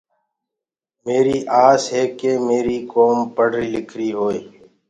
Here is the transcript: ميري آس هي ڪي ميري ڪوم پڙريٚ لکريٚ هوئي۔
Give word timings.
ميري 1.05 1.37
آس 1.67 1.81
هي 1.93 2.03
ڪي 2.19 2.31
ميري 2.47 2.77
ڪوم 2.93 3.17
پڙريٚ 3.35 3.71
لکريٚ 3.73 4.15
هوئي۔ 4.19 4.41